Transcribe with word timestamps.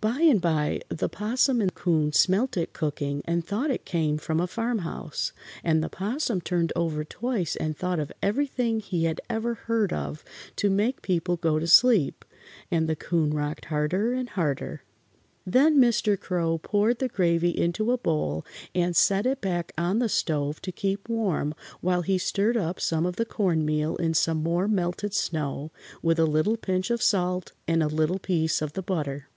By 0.00 0.20
and 0.20 0.40
by 0.40 0.80
the 0.90 1.08
'Possum 1.10 1.60
and 1.62 1.74
'Coon 1.74 2.12
smelt 2.12 2.58
it 2.58 2.74
cooking 2.74 3.22
and 3.26 3.44
thought 3.46 3.70
it 3.70 3.86
came 3.86 4.18
from 4.18 4.38
a 4.40 4.46
farm 4.46 4.78
house, 4.80 5.32
and 5.62 5.82
the 5.82 5.88
'Possum 5.90 6.42
turned 6.42 6.72
over 6.76 7.04
twice 7.04 7.54
and 7.56 7.76
thought 7.76 7.98
of 7.98 8.12
everything 8.22 8.80
he 8.80 9.04
had 9.04 9.20
ever 9.30 9.54
heard 9.54 9.92
of 9.94 10.24
to 10.56 10.68
make 10.70 11.00
people 11.00 11.36
go 11.36 11.58
to 11.58 11.66
sleep, 11.66 12.24
and 12.70 12.86
the 12.88 12.96
'Coon 12.96 13.32
rocked 13.32 13.66
harder 13.66 14.12
and 14.12 14.30
harder. 14.30 14.82
Then 15.46 15.78
Mr. 15.78 16.20
Crow 16.20 16.58
poured 16.58 16.98
the 16.98 17.08
gravy 17.08 17.50
into 17.58 17.92
a 17.92 17.98
bowl 17.98 18.44
and 18.74 18.94
set 18.96 19.24
it 19.26 19.40
back 19.42 19.72
on 19.76 19.98
the 20.00 20.08
stove 20.10 20.60
to 20.62 20.72
keep 20.72 21.08
warm 21.10 21.54
while 21.80 22.02
he 22.02 22.16
stirred 22.18 22.56
up 22.58 22.78
some 22.80 23.04
of 23.06 23.16
the 23.16 23.26
cornmeal 23.26 23.96
in 23.96 24.12
some 24.14 24.42
more 24.42 24.68
melted 24.68 25.12
snow, 25.14 25.70
with 26.02 26.18
a 26.18 26.26
little 26.26 26.56
pinch 26.58 26.90
of 26.90 27.02
salt 27.02 27.52
and 27.68 27.82
a 27.82 27.86
little 27.88 28.18
piece 28.18 28.60
of 28.60 28.74
the 28.74 28.82
butter. 28.82 29.28